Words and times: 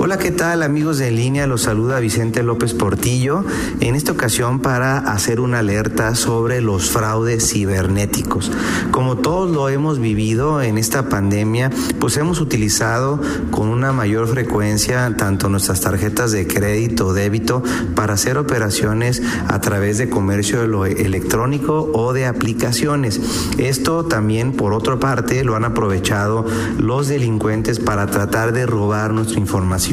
Hola, 0.00 0.16
¿qué 0.16 0.30
tal 0.30 0.62
amigos 0.62 0.98
de 0.98 1.08
en 1.08 1.16
línea? 1.16 1.48
Los 1.48 1.62
saluda 1.62 1.98
Vicente 1.98 2.44
López 2.44 2.72
Portillo. 2.72 3.44
En 3.80 3.96
esta 3.96 4.12
ocasión 4.12 4.60
para 4.60 4.98
hacer 4.98 5.40
una 5.40 5.58
alerta 5.58 6.14
sobre 6.14 6.60
los 6.60 6.88
fraudes 6.88 7.50
cibernéticos. 7.50 8.52
Como 8.92 9.16
todos 9.16 9.50
lo 9.50 9.68
hemos 9.68 9.98
vivido 9.98 10.62
en 10.62 10.78
esta 10.78 11.08
pandemia, 11.08 11.72
pues 11.98 12.16
hemos 12.16 12.40
utilizado 12.40 13.20
con 13.50 13.70
una 13.70 13.92
mayor 13.92 14.28
frecuencia 14.28 15.16
tanto 15.16 15.48
nuestras 15.48 15.80
tarjetas 15.80 16.30
de 16.30 16.46
crédito 16.46 17.08
o 17.08 17.12
débito 17.12 17.64
para 17.96 18.14
hacer 18.14 18.38
operaciones 18.38 19.20
a 19.48 19.60
través 19.60 19.98
de 19.98 20.08
comercio 20.08 20.62
electrónico 20.84 21.90
o 21.92 22.12
de 22.12 22.26
aplicaciones. 22.26 23.20
Esto 23.58 24.04
también, 24.04 24.52
por 24.52 24.74
otra 24.74 25.00
parte, 25.00 25.42
lo 25.42 25.56
han 25.56 25.64
aprovechado 25.64 26.46
los 26.78 27.08
delincuentes 27.08 27.80
para 27.80 28.06
tratar 28.06 28.52
de 28.52 28.64
robar 28.64 29.12
nuestra 29.12 29.40
información 29.40 29.87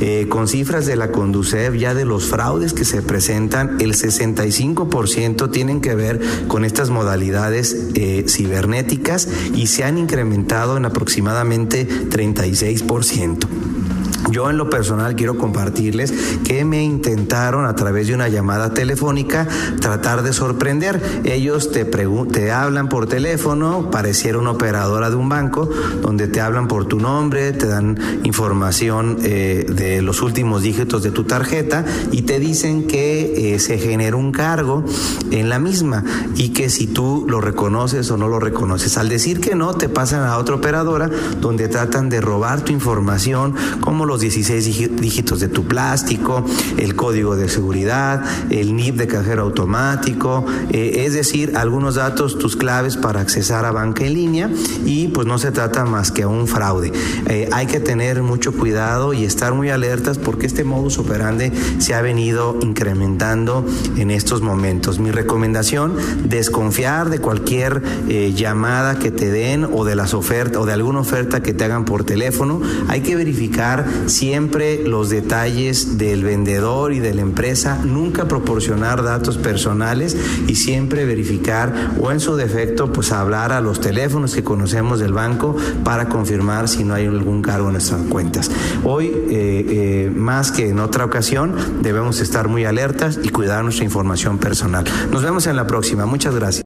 eh, 0.00 0.26
con 0.28 0.48
cifras 0.48 0.86
de 0.86 0.96
la 0.96 1.10
Conducef, 1.10 1.74
ya 1.74 1.94
de 1.94 2.04
los 2.04 2.24
fraudes 2.24 2.72
que 2.72 2.84
se 2.84 3.02
presentan, 3.02 3.80
el 3.80 3.94
65% 3.94 5.50
tienen 5.50 5.80
que 5.80 5.94
ver 5.94 6.20
con 6.46 6.64
estas 6.64 6.90
modalidades 6.90 7.88
eh, 7.94 8.24
cibernéticas 8.28 9.28
y 9.54 9.66
se 9.66 9.84
han 9.84 9.98
incrementado 9.98 10.76
en 10.76 10.84
aproximadamente 10.84 11.88
36%. 11.88 13.83
Yo 14.30 14.50
en 14.50 14.56
lo 14.56 14.70
personal 14.70 15.16
quiero 15.16 15.36
compartirles 15.36 16.12
que 16.44 16.64
me 16.64 16.82
intentaron 16.82 17.66
a 17.66 17.74
través 17.74 18.08
de 18.08 18.14
una 18.14 18.28
llamada 18.28 18.72
telefónica 18.72 19.46
tratar 19.80 20.22
de 20.22 20.32
sorprender. 20.32 21.00
Ellos 21.24 21.70
te, 21.72 21.84
te 21.84 22.52
hablan 22.52 22.88
por 22.88 23.06
teléfono, 23.06 23.90
pareciera 23.90 24.38
una 24.38 24.52
operadora 24.52 25.10
de 25.10 25.16
un 25.16 25.28
banco, 25.28 25.68
donde 26.02 26.28
te 26.28 26.40
hablan 26.40 26.68
por 26.68 26.86
tu 26.86 26.98
nombre, 26.98 27.52
te 27.52 27.66
dan 27.66 27.98
información 28.24 29.18
eh, 29.22 29.66
de 29.68 30.02
los 30.02 30.22
últimos 30.22 30.62
dígitos 30.62 31.02
de 31.02 31.10
tu 31.10 31.24
tarjeta 31.24 31.84
y 32.10 32.22
te 32.22 32.38
dicen 32.38 32.86
que 32.86 33.54
eh, 33.54 33.58
se 33.58 33.78
genera 33.78 34.16
un 34.16 34.32
cargo 34.32 34.84
en 35.30 35.48
la 35.48 35.58
misma 35.58 36.04
y 36.34 36.50
que 36.50 36.70
si 36.70 36.86
tú 36.86 37.26
lo 37.28 37.40
reconoces 37.40 38.10
o 38.10 38.16
no 38.16 38.28
lo 38.28 38.40
reconoces. 38.40 38.96
Al 38.98 39.08
decir 39.08 39.40
que 39.40 39.54
no, 39.54 39.74
te 39.74 39.88
pasan 39.88 40.22
a 40.22 40.38
otra 40.38 40.54
operadora 40.54 41.10
donde 41.40 41.68
tratan 41.68 42.08
de 42.08 42.20
robar 42.20 42.62
tu 42.62 42.72
información, 42.72 43.54
como 43.80 44.06
los 44.14 44.20
16 44.20 45.00
dígitos 45.00 45.40
de 45.40 45.48
tu 45.48 45.64
plástico, 45.64 46.44
el 46.78 46.94
código 46.94 47.34
de 47.34 47.48
seguridad, 47.48 48.22
el 48.48 48.76
NIP 48.76 48.94
de 48.94 49.06
cajero 49.08 49.42
automático, 49.42 50.46
eh, 50.70 51.02
es 51.04 51.14
decir, 51.14 51.56
algunos 51.56 51.96
datos, 51.96 52.38
tus 52.38 52.54
claves 52.54 52.96
para 52.96 53.20
accesar 53.20 53.64
a 53.64 53.72
banca 53.72 54.04
en 54.04 54.14
línea 54.14 54.50
y 54.86 55.08
pues 55.08 55.26
no 55.26 55.38
se 55.38 55.50
trata 55.50 55.84
más 55.84 56.12
que 56.12 56.22
a 56.22 56.28
un 56.28 56.46
fraude. 56.46 56.92
Eh, 57.26 57.48
hay 57.50 57.66
que 57.66 57.80
tener 57.80 58.22
mucho 58.22 58.52
cuidado 58.52 59.14
y 59.14 59.24
estar 59.24 59.52
muy 59.52 59.70
alertas 59.70 60.18
porque 60.18 60.46
este 60.46 60.62
modus 60.62 60.98
operandi 60.98 61.50
se 61.78 61.94
ha 61.94 62.00
venido 62.00 62.56
incrementando 62.62 63.66
en 63.96 64.12
estos 64.12 64.42
momentos. 64.42 65.00
Mi 65.00 65.10
recomendación, 65.10 65.96
desconfiar 66.24 67.10
de 67.10 67.18
cualquier 67.18 67.82
eh, 68.08 68.32
llamada 68.32 68.96
que 68.96 69.10
te 69.10 69.28
den 69.32 69.64
o 69.64 69.84
de 69.84 69.96
las 69.96 70.14
ofertas 70.14 70.62
o 70.62 70.66
de 70.66 70.72
alguna 70.72 71.00
oferta 71.00 71.42
que 71.42 71.52
te 71.52 71.64
hagan 71.64 71.84
por 71.84 72.04
teléfono. 72.04 72.60
Hay 72.86 73.00
que 73.00 73.16
verificar 73.16 74.03
siempre 74.06 74.86
los 74.86 75.10
detalles 75.10 75.98
del 75.98 76.24
vendedor 76.24 76.92
y 76.92 77.00
de 77.00 77.14
la 77.14 77.22
empresa, 77.22 77.80
nunca 77.84 78.28
proporcionar 78.28 79.02
datos 79.02 79.38
personales 79.38 80.16
y 80.46 80.54
siempre 80.56 81.04
verificar 81.04 81.94
o 82.00 82.10
en 82.10 82.20
su 82.20 82.36
defecto 82.36 82.92
pues 82.92 83.12
hablar 83.12 83.52
a 83.52 83.60
los 83.60 83.80
teléfonos 83.80 84.34
que 84.34 84.44
conocemos 84.44 85.00
del 85.00 85.12
banco 85.12 85.56
para 85.84 86.08
confirmar 86.08 86.68
si 86.68 86.84
no 86.84 86.94
hay 86.94 87.06
algún 87.06 87.42
cargo 87.42 87.66
en 87.66 87.72
nuestras 87.72 88.02
cuentas. 88.02 88.50
Hoy, 88.84 89.06
eh, 89.06 89.66
eh, 89.68 90.12
más 90.14 90.52
que 90.52 90.68
en 90.68 90.78
otra 90.78 91.04
ocasión, 91.04 91.54
debemos 91.82 92.20
estar 92.20 92.48
muy 92.48 92.64
alertas 92.64 93.18
y 93.22 93.28
cuidar 93.28 93.64
nuestra 93.64 93.84
información 93.84 94.38
personal. 94.38 94.84
Nos 95.10 95.22
vemos 95.22 95.46
en 95.46 95.56
la 95.56 95.66
próxima. 95.66 96.06
Muchas 96.06 96.34
gracias. 96.34 96.62